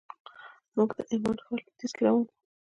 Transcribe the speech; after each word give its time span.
موږ 0.75 0.89
د 0.97 0.99
عمان 1.11 1.37
ښار 1.45 1.59
لویدیځ 1.65 1.91
کې 1.95 2.01
روان 2.05 2.23
یو. 2.25 2.29